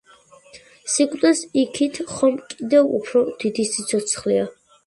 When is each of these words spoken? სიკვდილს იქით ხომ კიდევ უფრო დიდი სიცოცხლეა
სიკვდილს 0.93 1.41
იქით 1.63 2.01
ხომ 2.13 2.39
კიდევ 2.57 2.91
უფრო 3.01 3.23
დიდი 3.45 3.67
სიცოცხლეა 3.75 4.53